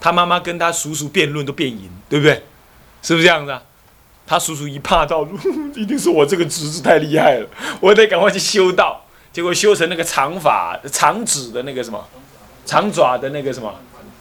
[0.00, 2.42] 他妈妈跟他叔叔辩论都辩赢，对不对？
[3.02, 3.62] 是不是这样子啊？
[4.26, 5.26] 他叔叔一怕到，
[5.76, 7.46] 一定是我这个侄子太厉害了，
[7.80, 9.04] 我得赶快去修道。
[9.32, 12.04] 结果修成那个长发、长指的那个什么，
[12.66, 13.72] 长爪的那个什么，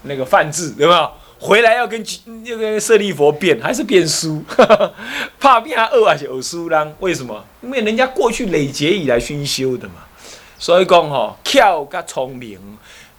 [0.04, 1.12] 那个范字，对吧？
[1.40, 2.04] 回来要跟
[2.46, 4.43] 那个舍利佛辩，还是辩输，
[5.40, 6.85] 怕变他恶还是恶输啦？
[6.99, 7.43] 为什么？
[7.62, 9.96] 因为人家过去累劫以来熏修的嘛。
[10.57, 12.59] 所以讲吼，巧甲聪明，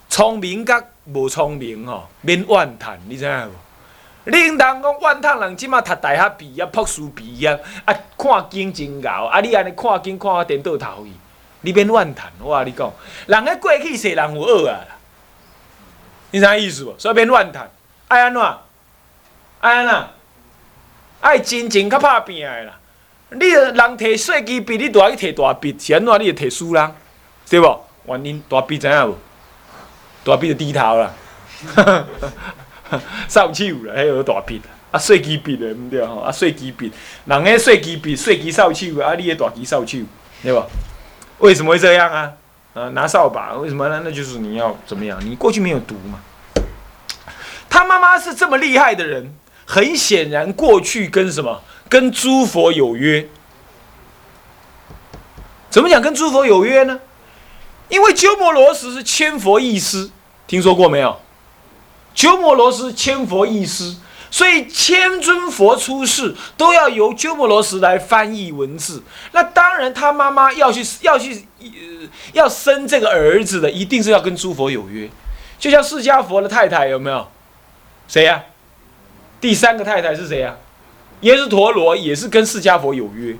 [0.08, 4.30] 聪明甲无聪明吼，免怨叹，你知影无？
[4.30, 7.48] 恁人讲怨叹人，即马读大学毕业、博士毕业，
[7.84, 11.12] 啊，看经真熬，啊，你安尼看经看啊颠倒头去，
[11.62, 12.92] 你免怨叹，我甲你讲，
[13.26, 14.78] 人咧过去世人有恶啊，
[16.30, 16.94] 你知影意思无？
[16.98, 17.70] 所以免怨叹。
[18.08, 18.42] 爱安怎？
[19.60, 20.06] 爱安怎？
[21.20, 22.78] 爱真情较拍拼的啦！
[23.30, 26.12] 你人摕细支笔，你都要去摕大笔，是安怎？
[26.20, 26.94] 你会摕输人，
[27.48, 27.80] 对无？
[28.06, 29.16] 原因大笔知影无？
[30.24, 31.10] 大笔就低头啦，
[33.28, 36.92] 扫帚啦，迄个大笔啊，细机笔的毋对吼，啊，细机笔，
[37.24, 40.04] 人迄细机笔、细机扫帚，啊，你迄大支扫帚，
[40.42, 40.62] 对无？
[41.38, 42.32] 为什么会这样啊？
[42.74, 44.02] 啊，拿扫把，为什么呢？
[44.04, 45.18] 那就是你要怎么样？
[45.24, 46.20] 你过去没有读嘛。
[47.68, 49.34] 他妈妈是这么厉害的人，
[49.64, 51.62] 很显然过去跟什么？
[51.88, 53.26] 跟诸佛有约。
[55.70, 56.98] 怎么讲跟诸佛有约呢？
[57.90, 60.10] 因为鸠摩罗什是千佛意师，
[60.46, 61.20] 听说过没有？
[62.14, 63.96] 鸠摩罗什千佛意师，
[64.30, 69.02] 所以千尊佛出世都要由鸠摩罗什来翻译文字。
[69.32, 71.46] 那当然，他妈妈要去要去
[72.32, 75.10] 要生这个儿子的，一定是要跟诸佛有约。
[75.58, 77.28] 就像释迦佛的太太有没有？
[78.08, 78.44] 谁呀？
[79.40, 80.56] 第三个太太是谁呀？
[81.20, 83.36] 耶稣陀罗也是跟释迦佛有约，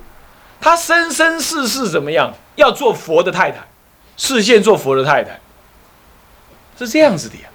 [0.59, 2.33] 他生生世世怎么样？
[2.55, 3.67] 要做佛的太太，
[4.21, 5.39] 视线做佛的太太，
[6.77, 7.49] 是这样子的呀，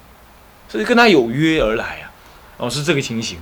[0.69, 2.11] 是跟他有约而来呀，
[2.57, 3.39] 哦，是这个情形。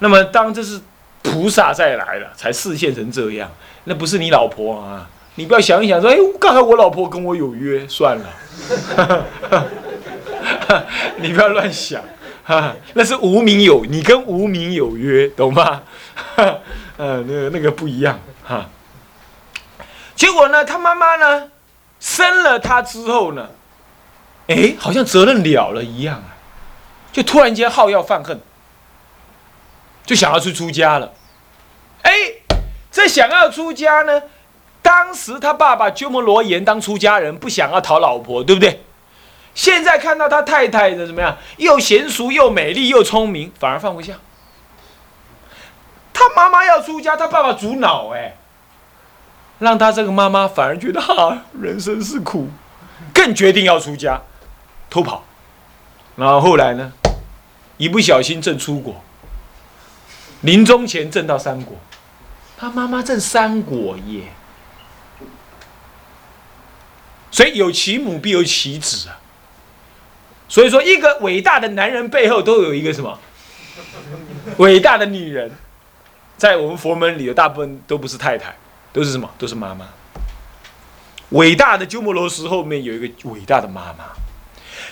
[0.00, 0.80] 那么当这是
[1.22, 3.48] 菩萨再来了，才视线成这样，
[3.84, 5.08] 那不是你老婆啊？
[5.36, 8.26] 你不要想一想说，哎，刚才我老婆跟我有约，算了，
[11.18, 12.02] 你不要乱想。
[12.42, 15.82] 哈， 那是无名有，你跟无名有约，懂吗？
[16.98, 18.68] 呃，那个那个不一样哈。
[20.16, 21.50] 结果呢，他妈妈呢，
[22.00, 23.48] 生了他之后呢，
[24.48, 26.36] 哎，好像责任了了一样啊，
[27.12, 28.40] 就突然间好要犯恨，
[30.04, 31.12] 就想要去出家了。
[32.02, 32.12] 哎，
[32.92, 34.22] 这想要出家呢，
[34.82, 38.84] 当时他爸爸鸠摩罗言当出家人，不想要讨老婆，对不对？
[39.54, 41.38] 现在看到他太太的怎么样？
[41.56, 44.14] 又娴熟又美丽又聪明，反而放不下。
[46.12, 48.36] 他妈妈要出家，他爸爸阻挠，哎，
[49.58, 52.48] 让他这个妈妈反而觉得哈，人生是苦，
[53.14, 54.20] 更决定要出家，
[54.90, 55.24] 偷跑。
[56.16, 56.92] 然后后来呢，
[57.76, 59.02] 一不小心正出国，
[60.42, 61.76] 临终前挣到三国，
[62.56, 64.24] 他妈妈挣三国耶。
[67.30, 69.20] 所以有其母必有其子啊。
[70.48, 73.18] 所以说，一个伟大的男人背后都有一个什么？
[74.58, 75.50] 伟大的女人，
[76.38, 78.56] 在我们佛门里的大部分都不是太太，
[78.96, 79.28] 都是什么？
[79.36, 79.86] 都是妈妈。
[81.30, 84.06] 伟大的鸠摩罗什后面有一个伟大的妈妈。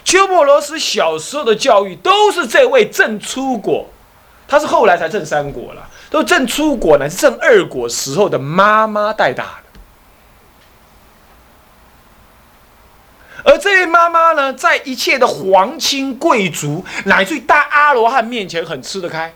[0.05, 3.89] 鸠摩罗什小时候的教育都是这位正出果，
[4.47, 9.65] 他是后来才正三果了，都正出果乃，是正二果时候的妈妈带大的。
[13.45, 19.33] 而这位妈妈呢，在一切的皇亲贵族乃至大阿罗汉面前，很吃得开，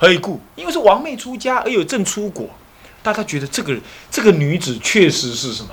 [0.00, 0.40] 何以故？
[0.56, 2.48] 因为是王妹出家而有正出果，
[3.02, 3.78] 大家觉得这个
[4.10, 5.70] 这个女子确实是什么？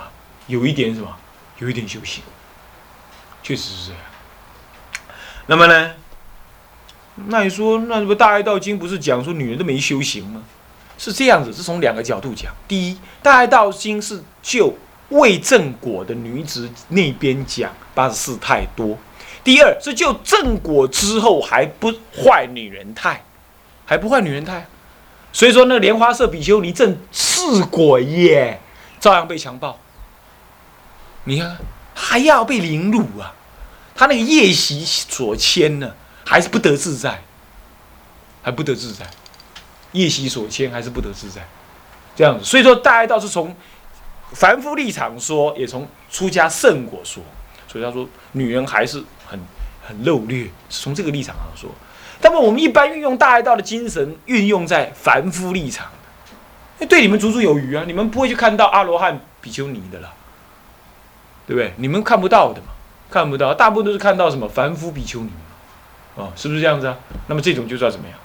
[0.48, 1.16] 有一点什么？
[1.60, 2.24] 有一点修行，
[3.44, 4.02] 确实是这样。
[5.48, 5.94] 那么呢？
[7.28, 10.44] 那你说，那什么《大爱道经》不是讲说女人都没修行吗？
[10.98, 12.54] 是这样子，是从两个角度讲。
[12.68, 14.78] 第一，《大爱道经》是就。
[15.10, 18.98] 未正果的女子那边讲八十四太多。
[19.42, 23.24] 第二是就正果之后还不坏女人态，
[23.86, 24.68] 还不坏女人态，
[25.38, 28.60] 所以说那个莲花色比丘尼正四果耶，
[29.00, 29.78] 照样被强暴。
[31.26, 31.56] 你看
[31.94, 33.36] 还要被凌辱啊，
[33.94, 35.94] 他那个夜袭所牵呢，
[36.26, 37.22] 还是不得自在，
[38.42, 39.06] 还不得自在，
[39.92, 41.48] 夜袭所牵还是不得自在，
[42.16, 42.44] 这样子。
[42.44, 43.56] 所以说大爱道是从。
[44.34, 47.24] 凡夫立场说，也从出家圣果说，
[47.68, 49.40] 所以他说女人还是很
[49.88, 51.70] 很陋劣，是从这个立场上说。
[52.22, 55.88] 那么我们一般运用大爱道的精神，运用在凡夫立场，
[56.90, 57.84] 对你们足足有余啊！
[57.88, 60.14] 你们不会去看到阿罗汉比丘尼的了，
[61.46, 61.74] 对不对？
[61.78, 62.68] 你们看不到的嘛，
[63.10, 66.98] 看不到，大部分都是看到什么凡夫比丘尼嘛，哦，是不是这样子啊？
[67.28, 68.18] 那么这种就叫怎么样？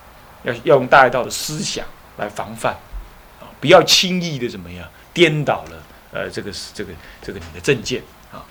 [0.45, 1.85] 要要用大爱道的思想
[2.17, 2.73] 来防范，
[3.41, 8.03] 啊，不要轻易的怎么样颠倒了，呃，这个是这个这个你的正见
[8.33, 8.43] 啊，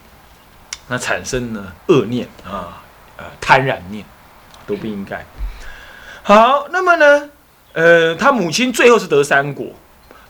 [0.87, 2.81] 那产生呢恶念啊，
[3.17, 4.05] 呃，贪染念
[4.71, 5.25] 都不应该。
[6.23, 7.29] 好，那么呢，
[7.73, 9.67] 呃，他母亲最后是得三果，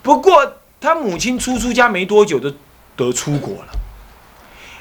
[0.02, 2.54] 不过他母亲出出家没多久就
[2.96, 3.68] 得出国了。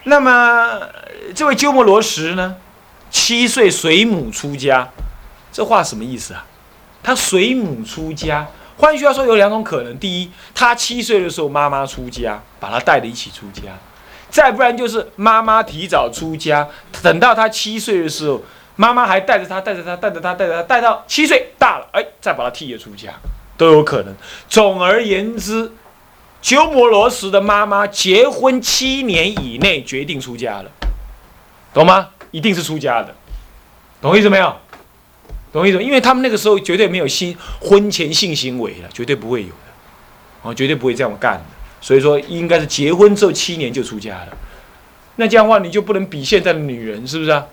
[0.05, 0.81] 那么
[1.35, 2.57] 这位鸠摩罗什呢，
[3.11, 4.89] 七岁随母出家，
[5.53, 6.47] 这话什么意思啊？
[7.03, 8.47] 他随母出家，
[8.79, 13.73] 换句话说，有两种可能：第一，他七岁的时候妈妈出家，把他带着一起出家；
[14.31, 16.69] 再不然就是妈妈提早出家，
[17.03, 18.43] 等到他七岁的时候，
[18.77, 23.13] 妈妈还带着他，带着他，带着他，带着他，带到七岁大了，哎，再把他踢了出家，
[23.57, 24.15] 都有可能。
[24.49, 25.73] 总而言之，
[26.41, 30.71] 鸠摩罗什的妈妈结婚七年以内决定出家了，
[31.75, 32.09] 懂吗？
[32.31, 33.15] 一定是出家的，
[34.01, 34.57] 懂意思没有？
[35.53, 35.83] 懂意思？
[35.83, 39.55] 因为他们那个时候绝对没有性婚前性行为了，绝对不会有的，
[40.43, 41.45] 哦，绝对不会这样干的。
[41.81, 44.29] 所以说，应该是结婚之后七年就出家了。
[45.17, 47.45] 那这样的话，你就不能比现在的女人，是不是啊？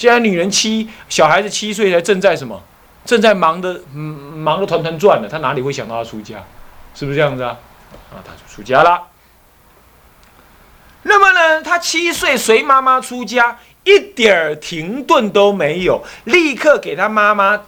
[0.00, 2.58] 现在女人七小孩子七岁才正在什么？
[3.04, 6.42] 正在忙的，忙得团团转的，她哪里会想到要出家？
[6.94, 7.58] 是不是这样子啊？
[8.10, 9.08] 啊，他就出家了。
[11.02, 13.58] 那么呢，他七岁随妈妈出家。
[13.84, 17.62] 一点儿停顿都没有，立刻给他妈妈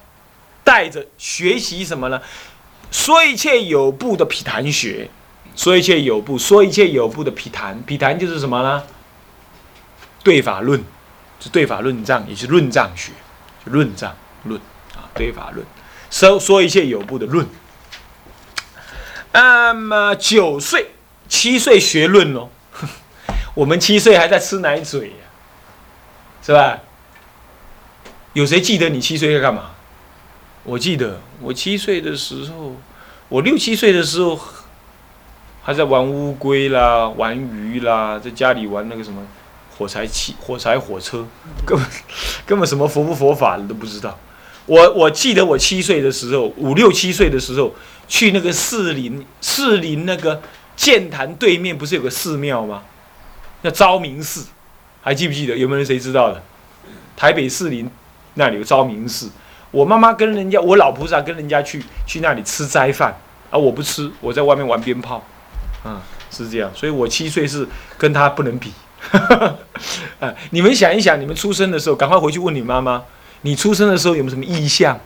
[0.65, 2.21] 带着学习什么呢？
[2.91, 5.11] 说一切有部的毗昙学，
[5.55, 8.83] 说一切有部，说一切有部的毗昙，毗昙就是什么呢？
[10.23, 10.83] 对法论，
[11.43, 13.13] 是对法论藏，也是论藏学，
[13.67, 14.61] 就论藏论
[14.95, 15.67] 啊，对法论，
[16.11, 17.47] 说说一切有部的论。
[19.33, 20.93] 那么九岁、
[21.29, 22.51] 七岁学论喽，
[23.55, 25.15] 我们七岁还在吃奶嘴呀。
[26.45, 26.81] 是吧？
[28.33, 29.71] 有谁记得你七岁在干嘛？
[30.65, 32.77] 我记得我七岁的时候，
[33.29, 34.39] 我六七岁的时候
[35.63, 39.23] 还在玩乌龟啦，玩鱼啦，在家里玩那个什么
[39.77, 41.27] 火柴汽火柴火车，
[41.67, 41.87] 根本
[42.47, 44.19] 根本什么佛不佛法你都不知道。
[44.67, 47.75] 我我记得我七岁的时候，五六七岁的时候
[48.07, 50.41] 去那个士林士林那个
[50.77, 52.83] 剑潭对面不是有个寺庙吗？
[53.63, 54.47] 叫昭明寺。
[55.05, 55.57] 还记不记得？
[55.57, 56.41] 有没有人谁知道的？
[57.17, 57.91] 台北士林
[58.35, 59.29] 那里有昭明寺，
[59.73, 63.13] 我妈妈跟人家，我老菩萨跟人家去去那里吃斋饭，
[63.51, 65.25] 啊，我不吃，我在外面玩鞭炮，
[65.85, 67.67] 嗯，是这样，所以我七岁是
[67.99, 68.73] 跟他不能比。
[70.21, 73.03] 啊， 你们想一想，你们出生的时候，赶快回去问你妈妈，
[73.43, 74.99] 你出生的时候有没有什么异象？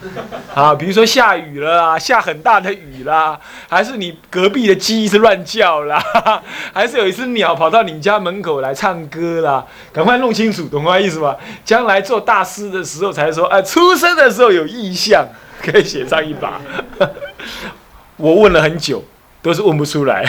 [0.54, 3.38] 啊，比如说下雨了啦，下很大的雨啦，
[3.68, 6.02] 还是你隔壁的鸡是乱叫啦，
[6.72, 9.62] 还是有一只鸟跑到你家门口来唱歌啦？
[9.92, 11.36] 赶快弄清楚，懂我意思吧？
[11.66, 15.26] 将来做大师的时候才说，哎，出生的时候有异象，
[15.60, 16.58] 可以写上一把。
[18.16, 19.04] 我问了很久，
[19.42, 20.24] 都是问不出来，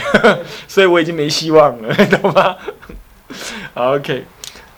[0.68, 2.58] 所以我已经没希望了，懂吗
[3.74, 4.26] OK，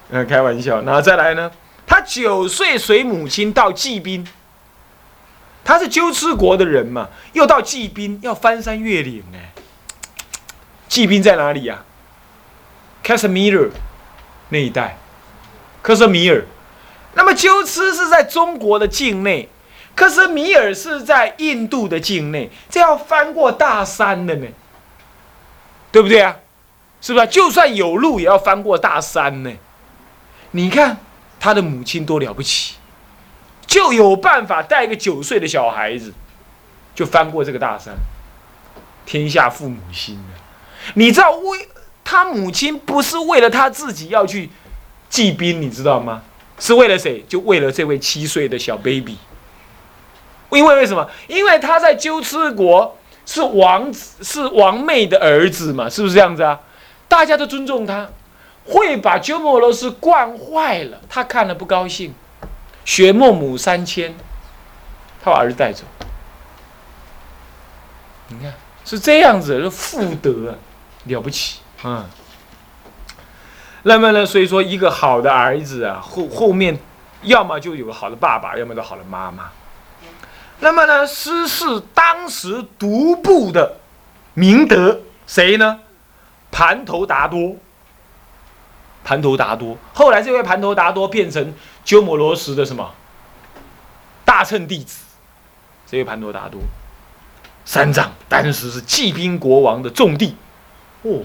[0.09, 1.51] 嗯，开玩笑，然后再来呢？
[1.85, 4.27] 他九岁随母亲到济滨。
[5.65, 9.53] 他是鸠兹国的人嘛，又到济滨，要翻山越岭哎。
[10.89, 11.83] 济滨在哪里呀
[13.03, 13.69] ？m 什米尔
[14.49, 14.97] 那一带，
[15.81, 16.43] 克什米尔。
[17.13, 19.47] 那么鸠兹是在中国的境内，
[19.95, 24.47] 克什米尔是在印度的境内，这要翻过大山的呢，
[25.93, 26.35] 对不对啊？
[27.03, 27.27] 是不是？
[27.27, 29.51] 就算有路，也要翻过大山呢。
[30.51, 30.97] 你看
[31.39, 32.75] 他的母亲多了不起。
[33.65, 36.13] 就有办法带一个九岁的小孩子，
[36.93, 37.95] 就翻过这个大山。
[39.05, 40.31] 天下父母心啊！
[40.93, 41.67] 你知道为
[42.03, 44.49] 他母亲不是为了他自己要去
[45.09, 46.21] 祭兵，你知道吗？
[46.59, 47.23] 是为了谁？
[47.27, 49.17] 就为了这位七岁的小 baby。
[50.51, 51.09] 因为为什么？
[51.27, 56.59] 因为他在鸠兹国是王子，是王妹的儿子嘛，是不是这样子啊？
[57.13, 58.09] 大家都尊重他，
[58.65, 62.11] 会把鸠摩罗什惯坏了，他看了不高兴。
[62.85, 64.15] 学孟母三迁，
[65.23, 65.83] 他把儿子带走。
[68.29, 68.51] 你看
[68.83, 70.57] 是这样子，是妇德
[71.03, 72.09] 了不起啊。
[73.83, 76.79] 那么呢，所以说一个好的儿子啊，后后面
[77.21, 79.51] 要么就有个好的爸爸，要么就好的妈妈。
[80.61, 83.75] 那么呢，师是当时独步的
[84.33, 85.79] 明德，谁呢？
[86.53, 87.57] 盘头达多。
[89.05, 92.89] 盘头达多，后来这位盘头达多变成鸠摩罗什的什么
[94.23, 95.03] 大乘弟子？
[95.85, 96.61] 这位盘头达多，
[97.65, 100.37] 三藏当时是骑兵国王的重地，
[101.01, 101.19] 哦，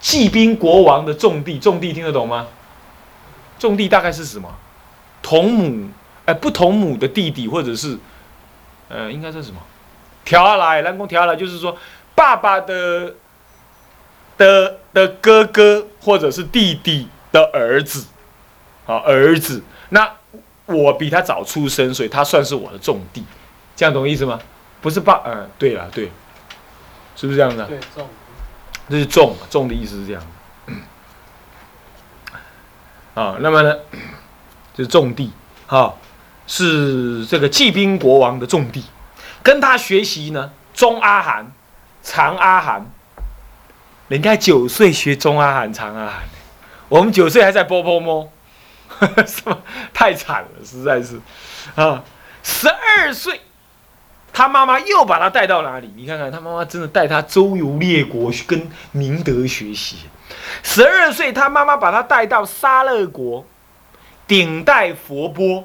[0.00, 2.46] 骑兵国王的重地，重地听得懂吗？
[3.58, 4.48] 重地大概是什么？
[5.20, 5.90] 同母
[6.24, 7.98] 哎，不同母的弟弟，或者是，
[8.88, 9.60] 呃，应该是什么？
[10.24, 11.76] 调来，南宫调来，就是说，
[12.14, 13.14] 爸爸的
[14.38, 18.06] 的的哥哥或者是弟弟的儿子，
[18.86, 19.62] 啊，儿子。
[19.90, 20.10] 那
[20.64, 23.22] 我比他早出生，所以他算是我的种地，
[23.76, 24.40] 这样懂意思吗？
[24.80, 26.10] 不是爸，嗯，对了，对，
[27.16, 27.66] 是不是这样的？
[27.66, 28.08] 对，种。
[28.90, 30.22] 这是种，种的意思是这样。
[33.14, 33.76] 啊，那么呢，
[34.72, 35.30] 就是种地，
[35.66, 35.92] 哈，
[36.46, 38.84] 是这个骑兵国王的种地，
[39.42, 41.52] 跟他学习呢，中阿含、
[42.02, 42.86] 长阿含，
[44.08, 46.22] 人家九岁学中阿含、长阿含，
[46.88, 48.32] 我们九岁还在波波摸，
[49.26, 49.58] 是吧？
[49.92, 51.20] 太惨了，实在是，
[51.74, 52.02] 啊，
[52.42, 53.40] 十二岁，
[54.32, 55.92] 他妈妈又把他带到哪里？
[55.94, 59.98] 你看看，他妈妈真的带他周游列国，跟明德学习。
[60.62, 63.44] 十二岁，他妈妈把他带到沙勒国，
[64.26, 65.64] 顶戴佛钵。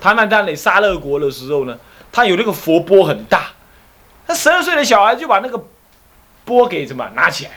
[0.00, 1.78] 他那在沙勒国的时候呢，
[2.10, 3.50] 他有那个佛钵很大，
[4.26, 5.64] 他十二岁的小孩就把那个
[6.46, 7.50] 波给什么拿起来，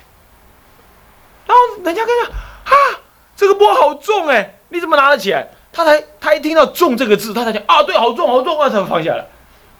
[1.47, 2.99] 然后人家跟他啊，
[3.37, 5.47] 这个钵好重哎，你怎么拿得起来？
[5.71, 9.23] 他才他一听到“重”这个字，他才讲啊，对，好重好重啊，才放下来。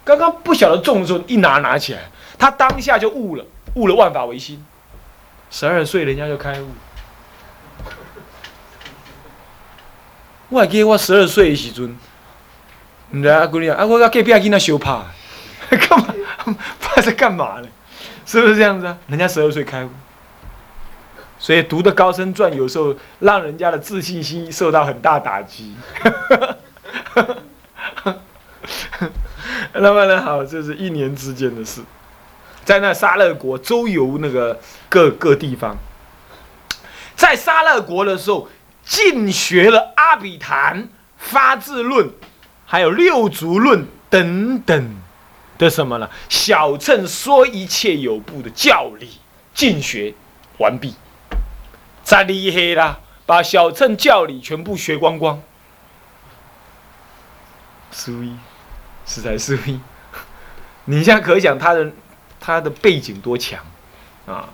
[0.04, 4.64] 刚刚不晓得重的时候，一拿拿起来，他当下就悟了，悟了万法唯心。
[5.50, 6.68] 十二岁，人家就开悟。
[10.48, 11.98] 我还记得我十二岁的时阵，
[13.10, 15.04] 唔知阿姑娘，啊，我隔壁阿囡仔修怕，
[15.68, 16.14] 干嘛？
[16.80, 17.68] 怕是干嘛呢？
[18.30, 18.96] 是不是这样子啊？
[19.08, 19.90] 人家十二岁开悟，
[21.36, 25.74] 所以读的高僧传有时候让人家的自信心受到很大打击。
[29.74, 31.80] 那么呢，好，这是一年之间的事。
[32.64, 35.76] 在那沙勒国周游那个各各地方，
[37.16, 38.48] 在沙勒国的时候，
[38.84, 42.08] 尽学了阿比昙、发自论，
[42.64, 44.99] 还有六足论等等
[45.60, 46.10] 的什么呢？
[46.28, 49.10] 小乘说一切有部的教理
[49.54, 50.14] 尽学
[50.58, 50.94] 完毕，
[52.02, 52.98] 再厉害啦！
[53.26, 55.40] 把小乘教理全部学光光，
[57.92, 58.34] 苏一，
[59.06, 59.78] 实在苏一，
[60.86, 61.92] 你现在可想他的。
[62.42, 63.62] 他的背景多强
[64.24, 64.48] 啊！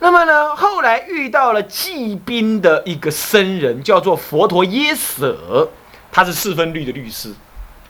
[0.00, 5.70] 那么呢，后来遇到了祭宾的一个僧人，叫做佛陀耶舍，
[6.10, 7.32] 他是四分律的律师，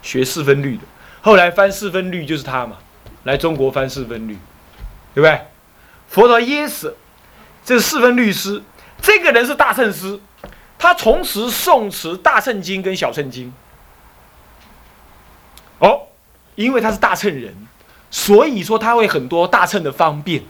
[0.03, 0.83] 学四分律的。
[1.25, 2.77] 后来翻四分律就是他嘛，
[3.23, 4.37] 来中国翻四分律，
[5.15, 5.41] 对不对？
[6.07, 6.95] 佛陀耶舍，
[7.65, 8.63] 这是四分律师，
[9.01, 10.21] 这个人是大乘师，
[10.79, 13.51] 他同时诵持大乘经跟小乘经。
[15.79, 16.03] 哦，
[16.57, 17.55] 因为他是大乘人。
[18.11, 20.43] 所以说他会很多大乘的方便，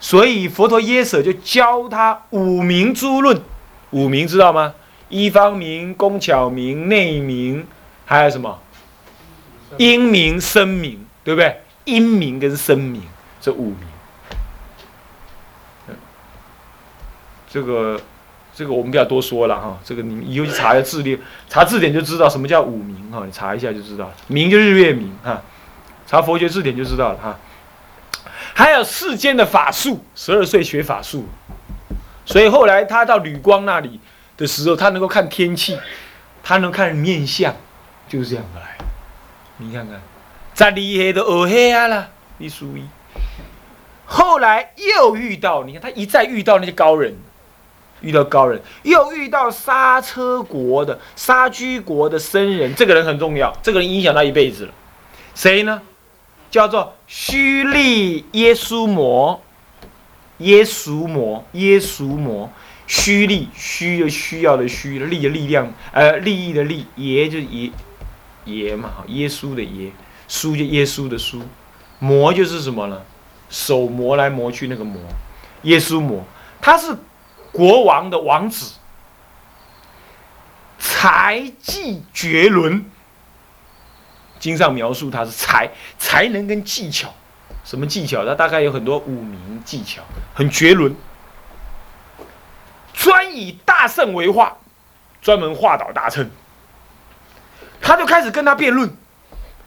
[0.00, 3.40] 所以佛陀耶舍就教他五明诸论，
[3.90, 4.74] 五明知道吗？
[5.08, 7.64] 一方明、工巧明、内明，
[8.04, 8.58] 还有什么？
[9.78, 11.60] 音明、声明，对不对？
[11.84, 13.02] 音明跟声明
[13.40, 13.78] 这五名，
[17.50, 18.00] 这个
[18.54, 25.42] 这个我们不要多说了哈，这个你以后去查一下字典，查字典就知道什么叫五名哈，你查一下就知道，明就日月明哈。
[26.06, 27.38] 查佛学字典就知道了哈，
[28.52, 31.26] 还有世间的法术，十二岁学法术，
[32.26, 33.98] 所以后来他到吕光那里
[34.36, 35.78] 的时候，他能够看天气，
[36.42, 37.54] 他能看面相，
[38.08, 38.76] 就是这样来。
[39.60, 40.00] 你看看，
[40.54, 42.82] 再厉害都二黑啊啦，你属于。
[44.06, 47.14] 后来又遇到，你看他一再遇到那些高人，
[48.00, 54.72] 遇到高人，又遇到刹车国的沙居国的僧人，这个人很重要，这个人影响他一辈子了，
[55.34, 55.82] 谁呢？
[56.50, 59.40] 叫做虚利耶稣摩，
[60.38, 62.50] 耶稣摩，耶稣摩，
[62.88, 67.70] 虚利虚的需要的虚，利的力量，呃，利益的利，耶就是耶，
[68.44, 69.92] 耶嘛，耶稣的耶，
[70.28, 71.42] 书就耶稣的书，
[71.98, 73.00] 魔就是什么呢？
[73.48, 75.00] 手磨来磨去那个磨，
[75.62, 76.24] 耶稣魔，
[76.60, 76.96] 他是
[77.50, 78.74] 国王的王子，
[80.78, 82.84] 才技绝伦。
[84.38, 87.12] 经上描述他是才才能跟技巧，
[87.62, 88.24] 什么技巧？
[88.24, 90.96] 他大概有很多武名技巧，很绝伦，
[92.94, 94.56] 专以大圣为化，
[95.20, 96.30] 专门化导大乘。
[97.80, 98.88] 他就开始跟他辩论，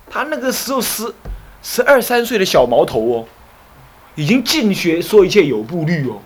[0.09, 1.13] 他那个时候十
[1.61, 3.25] 十二三岁的小毛头哦，
[4.15, 6.21] 已经尽学说一切有部律哦，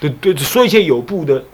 [0.00, 1.44] 对对，说一切有部的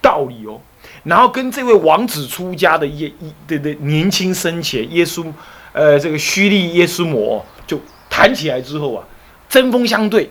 [0.00, 0.60] 道理哦，
[1.04, 5.32] 然后跟这位王子出家的耶一对对年轻生前耶稣。
[5.70, 7.78] 呃，这个虚利耶稣摩就
[8.10, 9.04] 谈起来之后啊，
[9.48, 10.28] 针锋相对。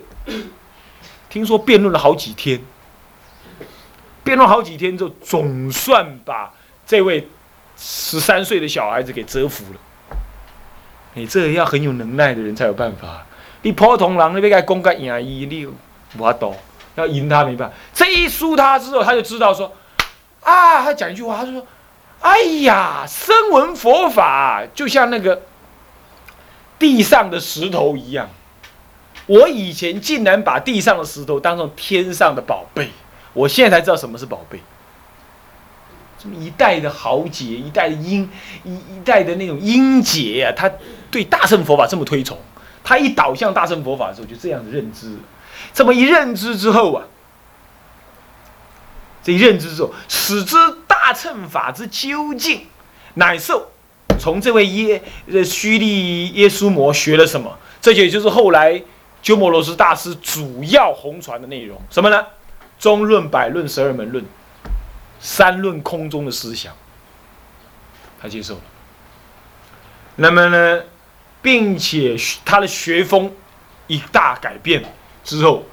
[1.30, 2.60] 听说辩论了好几天，
[4.24, 6.52] 辩论好几天之后，总算把
[6.86, 7.26] 这位
[7.78, 9.80] 十三岁的小孩子给折服了。
[11.14, 13.26] 你这要很有能耐的人才有办法。
[13.62, 15.74] 你普通人，你别该公干赢一，你无
[16.18, 16.56] 法懂。
[16.96, 17.76] 要赢他没办法。
[17.94, 19.72] 这一输他之后，他就知道说，
[20.42, 21.66] 啊，他讲一句话，他说
[22.22, 25.44] ：“哎呀，声闻佛法就像那个
[26.80, 28.30] 地上的石头一样。
[29.28, 32.90] 我以前竟然把地上的石头当成天上的宝贝，
[33.34, 34.60] 我现在才知道什么是宝贝。
[36.34, 38.30] 一代的豪杰，一代的英，
[38.64, 40.72] 一一代的那种英杰啊，他
[41.12, 42.38] 对大乘佛法这么推崇，
[42.84, 45.16] 他一导向大乘佛法的时候，就这样的认知。”
[45.74, 47.06] 这么一认知之后啊，
[49.24, 50.56] 这一认知之后，使之
[50.88, 52.62] 大乘法之究竟，
[53.16, 53.70] 乃受
[54.20, 57.58] 从这位耶呃虚利耶稣摩学了什么？
[57.82, 58.82] 这也就是后来
[59.22, 62.26] 鸠摩罗什大师主要弘传的内容，什么呢？
[62.80, 64.24] 中论、百论、十二门论，
[65.20, 66.74] 三论空中的思想，
[68.22, 68.62] 他接受了。
[70.16, 70.84] 那么呢，
[71.42, 73.32] 并且他的学风
[73.88, 74.84] 一大改变。
[75.24, 75.66] 之后，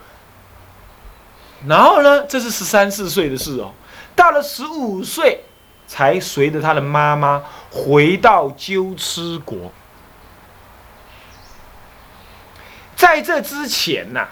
[1.68, 2.26] 然后呢？
[2.26, 3.72] 这是十三四岁的事哦。
[4.16, 5.44] 到了十五岁，
[5.86, 9.72] 才随着他的妈妈回到鸠兹国。
[12.96, 14.26] 在这之前呐，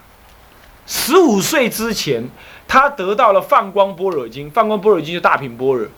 [0.89, 2.29] 十五岁之前，
[2.73, 4.47] 他得到了《放光般若经》。
[4.51, 5.87] 《放光般若经》就大品般若，《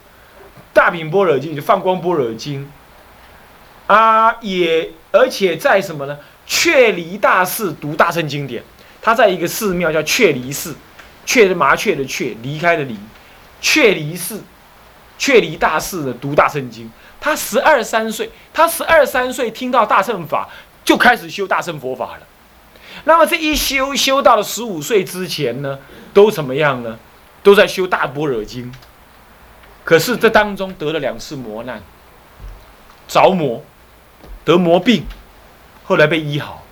[0.73, 2.69] 大品般若经》就《放光般若经》
[3.95, 6.19] 啊，也而且在什么呢？
[6.49, 8.61] 确离大士读大乘经典。
[9.01, 10.75] 他在一个寺庙叫雀离寺，
[11.25, 12.99] 雀是麻雀的雀，离开的离，
[13.61, 14.43] 雀离寺，
[15.17, 16.91] 雀离大寺的读大乘经。
[17.21, 20.49] 他十二三岁，他十二三岁听到大乘法，
[20.85, 22.27] 就开始修大乘佛法了。
[23.03, 25.79] 那么这一修修到了十五岁之前呢，
[26.13, 26.99] 都怎么样呢？
[27.43, 28.73] 都在修大般若经。
[29.83, 31.83] 可是这当中得了两次磨难，
[33.07, 33.63] 着魔，
[34.45, 35.05] 得魔病，
[35.85, 36.63] 后来被医好。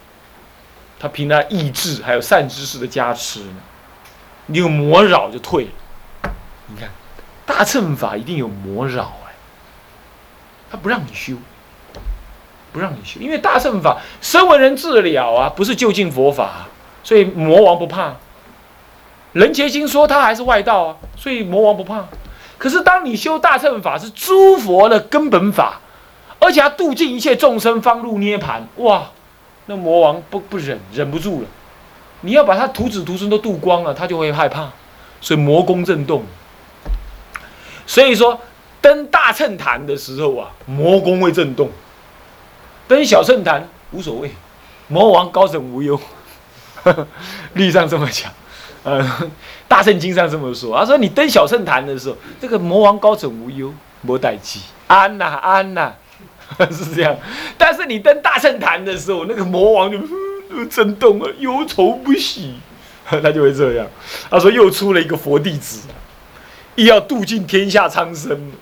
[0.99, 3.45] 他凭他意志还有善知识的加持，
[4.47, 5.71] 你有魔扰就退了。
[6.69, 6.89] 你看，
[7.45, 9.35] 大乘法一定有魔扰哎，
[10.71, 11.35] 他不让你修，
[12.73, 16.69] 不让你修，因为大乘法声闻人治了啊，不是就近佛法，
[17.05, 18.15] 所以魔王不怕。
[19.33, 22.07] 人结经说他还是外道啊，所以魔王不怕。
[22.59, 25.81] 可是当你修大乘法是诸佛的根本法，
[26.39, 29.11] 而且他度尽一切众生方入涅盘，哇！
[29.67, 31.49] 那魔王不不忍忍不住了，
[32.23, 34.71] 你要把他徒子徒孙都渡光了，他就会害怕，
[35.21, 36.25] 所以魔宫震动。
[37.87, 38.41] 所以说
[38.81, 41.69] 登大乘坛的时候啊，魔宫会震动；
[42.89, 44.31] 登小圣坛无所谓，
[44.89, 46.01] 魔王高枕无忧。
[47.55, 48.33] 律上这么讲，
[48.83, 49.31] 呃，
[49.69, 50.77] 大圣经上这么说。
[50.77, 55.93] 他说你登小圣坛的时候，这个魔王高枕无忧，莫待机，安呐安呐。
[56.71, 57.17] 是这样，
[57.57, 62.57] 但是你登大圣坛的时候，那个魔王就震动了，忧愁不喜，
[63.07, 63.87] 他就会这样。
[64.29, 65.89] 他说又出了一个佛弟子，
[66.75, 68.53] 又要度尽天下苍生，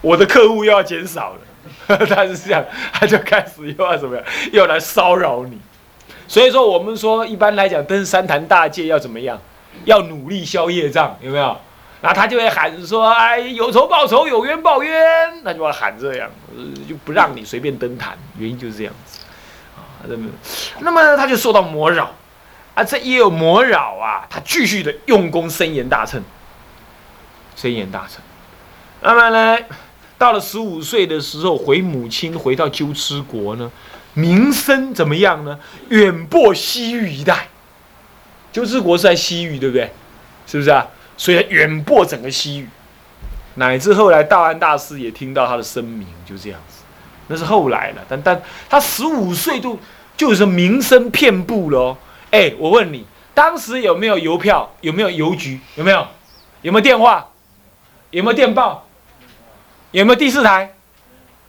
[0.00, 1.40] 我的客户又要减少了。
[2.08, 5.60] 他是这样，他就开始又要怎么样，又来骚扰你。
[6.28, 9.40] 所以说，我们说一般来讲登三坛大戒要怎么样？
[9.84, 11.56] 要努力消业障，有没有？
[12.00, 16.30] 然后他就会喊说：“哎，有仇报仇，有冤报冤。”他就会喊这样，
[16.88, 18.16] 就不让你随便登坛。
[18.38, 19.20] 原因就是这样子
[19.76, 20.04] 啊。
[20.80, 22.10] 那么他就受到魔扰
[22.74, 24.26] 啊，这也有魔扰啊。
[24.28, 26.22] 他继续的用功深研大乘，
[27.54, 28.20] 深研大乘。
[29.00, 29.58] 那么呢，
[30.18, 33.70] 到了十五岁的时候，回母亲，回到鸠兹国呢，
[34.14, 35.58] 名声怎么样呢？
[35.90, 37.48] 远播西域一带。
[38.52, 39.92] 鸠兹国是在西域，对不对？
[40.46, 40.86] 是不是啊？
[41.18, 42.68] 所以远播整个西域，
[43.56, 46.82] 乃至后来道安大师也听到他的声名，就这样子。
[47.28, 49.78] 那是后来了，但但他十五岁都
[50.16, 51.98] 就是名声遍布了哦。
[52.30, 54.74] 哎，我问你，当时有没有邮票？
[54.80, 55.60] 有没有邮局？
[55.74, 56.06] 有没有？
[56.62, 57.28] 有没有电话？
[58.10, 58.85] 有没有电报？
[59.90, 60.74] 有没有第四台？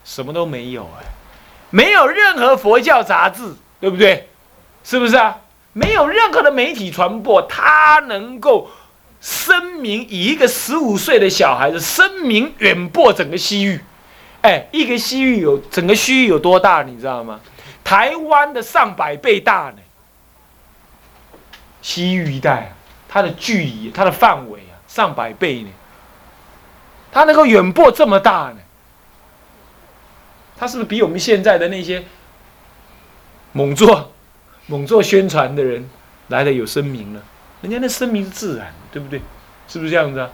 [0.03, 1.05] 什么都没有哎，
[1.69, 4.29] 没有任何佛教杂志，对不对？
[4.83, 5.37] 是不是啊？
[5.73, 8.69] 没有任何的媒体传播，他能够。
[9.19, 13.81] 声名以一个十五岁的小孩子声名远播整个西域，
[14.41, 17.39] 哎，一个西域有整个西域有多大，你知道吗？
[17.83, 19.81] 台湾的上百倍大呢。
[21.81, 22.75] 西域一带，
[23.09, 25.69] 它的距离、它的范围啊，上百倍呢。
[27.11, 28.57] 他能够远播这么大呢？
[30.57, 32.03] 他是不是比我们现在的那些
[33.51, 34.11] 猛做、
[34.65, 35.87] 猛做宣传的人
[36.29, 37.21] 来的有声名呢？
[37.61, 39.21] 人家那声名是自然，对不对？
[39.67, 40.29] 是不是这样子啊？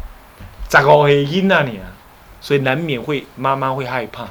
[0.68, 1.92] 咋个回音啊你啊？
[2.40, 4.28] 所以难免会妈妈会害怕，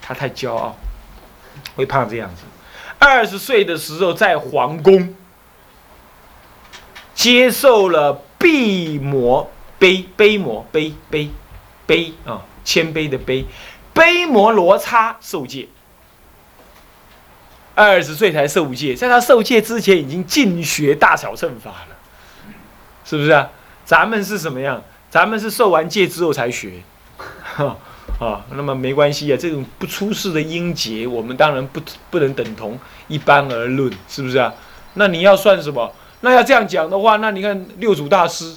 [0.00, 0.76] 她太骄傲，
[1.74, 2.42] 会怕这样子。
[2.98, 5.14] 二十岁的时候在皇宫
[7.14, 11.28] 接受了毕摩卑卑摩卑卑
[11.88, 13.44] 悲啊谦卑的卑
[13.92, 15.66] 卑摩罗叉受戒。
[17.74, 21.96] 二十岁才受戒，在他受戒之前已经尽学大小乘法了，
[23.04, 23.48] 是不是啊？
[23.84, 24.82] 咱们是什么样？
[25.08, 26.82] 咱们是受完戒之后才学，
[28.18, 29.38] 啊，那么没关系啊。
[29.40, 34.52] 这种不出世的音节，我们当然不不能等同一般而论，是不是啊？
[34.94, 35.94] 那你要算什么？
[36.22, 38.56] 那要这样讲的话，那你看六祖大师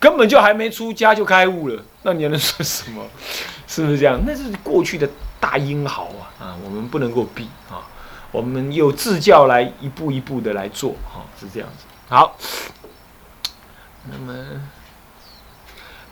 [0.00, 3.04] 根本就还没出家就开悟了，那你还能说什么？
[3.66, 4.20] 是不是这样？
[4.26, 5.08] 那是过去的
[5.38, 7.86] 大英豪啊，啊，我们不能够比啊。
[8.30, 11.84] 我们有自教来一步一步的来做，哈，是这样子。
[12.08, 12.36] 好，
[14.10, 14.44] 那么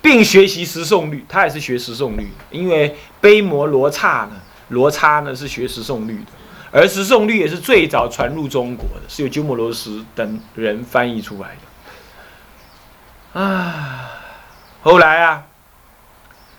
[0.00, 6.30] 并学习十诵律，他也是学十诵律，因为悲摩罗刹呢，罗刹呢是学十诵律的，
[6.70, 11.60] 而十诵律也是最早传入中国的，是由鸠摩罗什等人翻译出来的。
[13.40, 14.10] 啊，
[14.82, 15.44] 后来啊，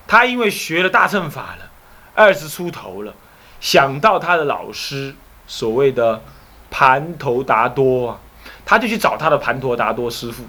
[0.08, 1.70] 他因为学了大乘法了，
[2.14, 3.14] 二十出头了，
[3.60, 5.16] 想到他的老师。
[5.50, 6.22] 所谓的
[6.70, 8.20] 盘头达多啊，
[8.66, 10.44] 他就去找他的盘陀达多师傅，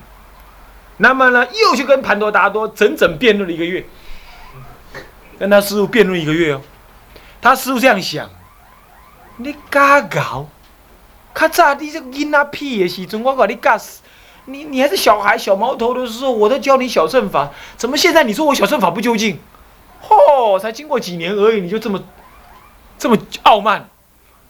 [0.97, 3.87] 那么呢，又去跟盘陀达多整整辩论了一个月，
[5.39, 6.61] 跟他师傅辩论一个月哦。
[7.41, 8.29] 他师傅这样想：
[9.37, 10.49] 你嘎搞，
[11.33, 14.03] 咔嚓，你这囡仔屁的时阵，我讲你嘎死，
[14.49, 19.39] 你你还是小孩小毛头的时候，我都教你小乘法，怎么现在你说我小乘法不究竟？
[20.03, 22.03] 嚯，才经过几年而已，你就这么
[22.99, 23.89] 这么傲慢？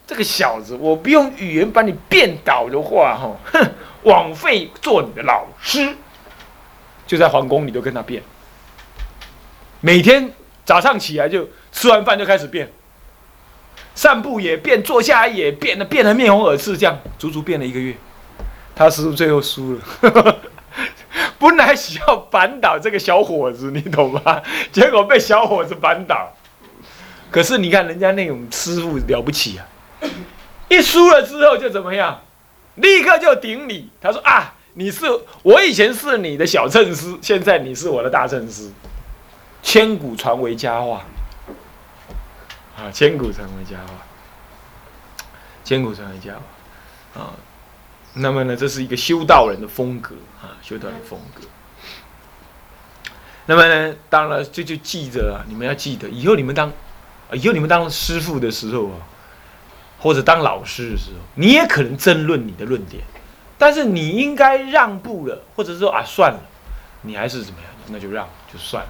[0.07, 3.71] 这个小子，我不用语言把你变倒的话，哈，哼，
[4.03, 5.95] 枉费做你的老师。
[7.05, 8.23] 就在皇宫里都跟他变，
[9.81, 10.31] 每天
[10.63, 12.71] 早上起来就吃完饭就开始变，
[13.95, 17.95] 散步也变，坐下来也变，的变得面红耳赤，这样足足变了一个月。
[18.79, 20.39] 他师傅最后输了，
[21.37, 24.41] 本来想要扳倒这个小伙子，你懂吗？
[24.71, 26.31] 结果被小伙子扳倒。
[27.29, 29.67] 可是你看人家那种师傅了不起啊！
[30.69, 32.21] 一输了之后就怎么样？
[32.75, 33.89] 立刻就顶你。
[33.99, 35.05] 他说：“啊，你是
[35.43, 38.71] 我以前是你的小正师，现在你是我的大正师，
[39.61, 41.03] 千古传为佳话。
[42.77, 45.25] 啊，千古传为佳话，
[45.65, 47.21] 千古传为佳话。
[47.21, 47.33] 啊，
[48.13, 51.41] 那么呢，这是一个修道人的风格啊，修道人风格。
[53.45, 56.71] 那么呢，当然这就记着啊，你们要记得，以后你们当，
[57.33, 58.95] 以后你们当师傅的时候啊。”
[60.01, 63.03] 或者当老师的时候，你也可能争论你的论点，
[63.57, 66.39] 但是你应该让步了，或者说啊算了，
[67.01, 68.89] 你还是怎么样，那就让就算了。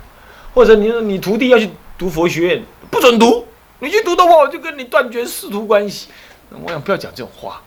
[0.54, 3.48] 或者你说你徒弟要去读佛学院，不准读，
[3.80, 6.10] 你去读的话，我就跟你断绝师徒关系。
[6.52, 7.60] 我想不要讲这种话，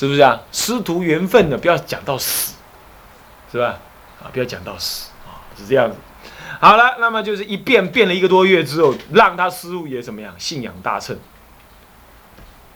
[0.00, 0.40] 是不是啊？
[0.50, 2.54] 师徒缘分呢，不要讲到死，
[3.52, 3.78] 是吧？
[4.22, 5.96] 啊，不要讲到死啊，是这样子。
[6.58, 11.18] 好了，那么就是一变变了一个多月之后，让他师傅也怎么样，信仰大乘。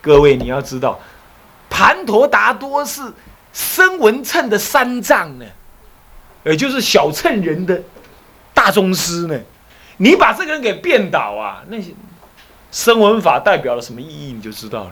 [0.02, 1.00] 各位，你要知道，
[1.70, 3.00] 盘陀达多是
[3.54, 5.46] 声闻称的三藏呢，
[6.44, 7.82] 也就是小乘人的
[8.52, 9.40] 大宗师呢。
[9.96, 11.94] 你把这个人给变倒啊，那些
[12.70, 14.90] 声闻法代表了什么意义，你就知道了。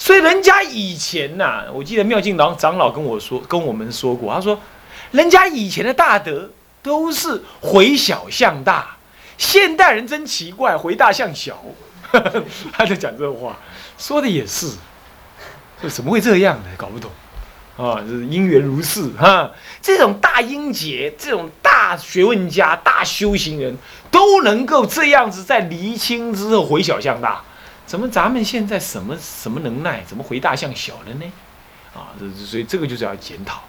[0.00, 4.58] 所以人家以前呐，我记得妙净长长老跟我说，跟我们说过，他说，
[5.10, 6.48] 人家以前的大德
[6.82, 8.96] 都是回小向大，
[9.36, 11.62] 现代人真奇怪，回大向小。
[12.72, 13.58] 他在讲这话，
[13.98, 14.72] 说的也是，
[15.82, 16.64] 这怎么会这样呢？
[16.78, 17.10] 搞不懂，
[17.76, 19.50] 啊，就是因缘如是哈。
[19.82, 23.76] 这种大英杰，这种大学问家、大修行人，
[24.10, 27.42] 都能够这样子在厘清之后回小向大，
[27.90, 31.24] 怎么咱们现在什么什么能耐，怎么回大象小了呢？
[31.92, 33.64] 啊，这所以这个就是要检讨，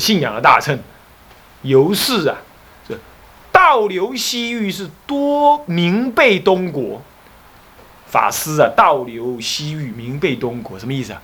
[0.00, 0.78] 信仰的大乘，
[1.60, 2.38] 由是啊，
[2.88, 2.98] 这
[3.52, 7.02] 倒流西域是多名被东国。
[8.06, 11.20] 法师啊，倒流西域，名被东国，什么意思啊？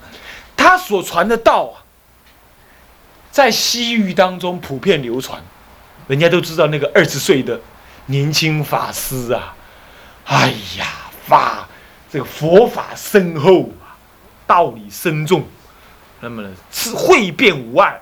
[0.55, 1.81] 他所传的道啊，
[3.31, 5.41] 在西域当中普遍流传，
[6.07, 7.59] 人家都知道那个二十岁的
[8.05, 9.55] 年轻法师啊，
[10.25, 10.85] 哎呀，
[11.25, 11.67] 法
[12.11, 13.93] 这个佛法深厚啊，
[14.47, 15.43] 道理深重，
[16.21, 18.01] 那么呢是会变无碍，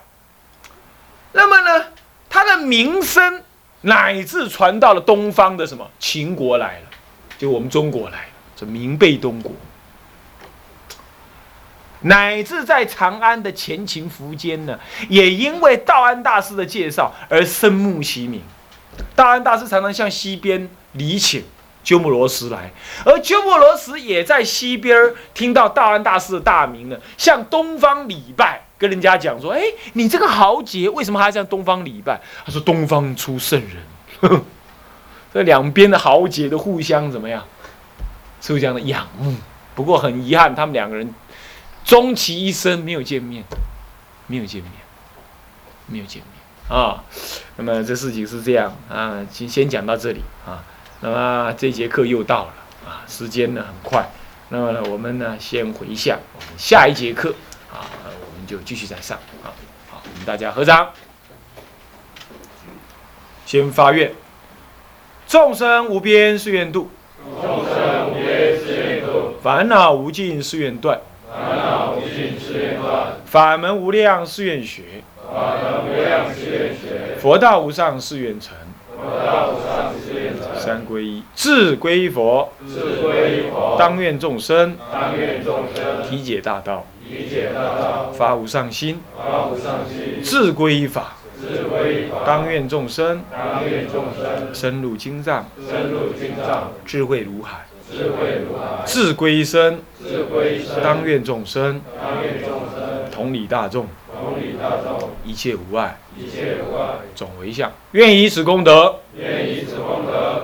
[1.34, 1.86] 那么呢，
[2.30, 3.44] 他的名声
[3.82, 6.86] 乃至传到了东方的什么秦国来了，
[7.38, 8.30] 就我们中国来了。
[8.56, 9.52] 这名被东国，
[12.02, 18.42] 乃至在长安的前秦苻坚呢，也因为道安大师的介绍而深慕其名。
[19.16, 21.44] 道安大师常常向西边礼请
[21.88, 22.70] 鸠摩罗什来，
[23.06, 29.62] 而鸠摩罗什也在西边听到大安大师的大名呢，向东方礼拜，跟人家讲说：“哎，
[29.94, 34.42] 你这个豪杰为什么还要向东方礼拜？”他说：“东方出圣人。
[35.34, 37.42] ”这两边的豪杰都互相怎么样？
[38.46, 39.34] 互相的仰慕。
[39.74, 41.16] 不过很遗憾，他们两个人
[41.86, 43.46] 终其一生没有见面，
[44.28, 44.72] 没有见面，
[45.86, 47.02] 没有见面啊。
[47.56, 50.62] 那么这事情是这样啊，先先讲到这里啊。
[51.02, 52.54] 那么这节课又到了
[52.86, 54.06] 啊，时间呢很快。
[54.50, 57.36] 那么呢，我们呢先回向，我们下一节课
[57.72, 59.52] 啊，我们就继续再上啊。
[59.90, 60.90] 好，我们大家合掌，
[63.46, 64.12] 先发愿。
[65.28, 66.90] 众生无边誓愿度，
[67.42, 78.56] 众生无边誓愿度；烦恼无尽誓愿断，烦恼无尽誓愿断；法门无量誓愿学，法门无量誓愿学；佛道无上誓愿成，
[78.96, 79.77] 佛道无上。
[80.68, 86.04] 三归一，智归一佛，智归一佛；当愿众生，当愿众生。
[86.04, 94.54] 体解大道，体解大道；发无上心，发无上心；智归一法，智归一法；当愿众生，当愿众生。
[94.54, 103.10] 深入经藏，深入经藏；智慧如海，智慧如海；智归一生，智归一生；当愿众生，当愿众生。
[103.10, 106.90] 同理大众，同理大众，一切无碍，一切无碍。
[107.16, 107.72] 总为相。
[107.94, 108.96] 愿以此功德，愿以此功德，